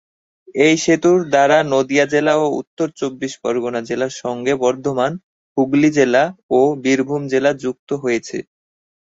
[0.57, 5.11] এই সেতুর দ্বারা নদীয়া জেলা ও উত্তর চব্বিশ পরগনা জেলার সঙ্গে বর্ধমান,
[5.57, 6.23] হুগলি জেলা
[6.51, 8.37] ও বীরভূম জেলা যুক্ত রয়েছে।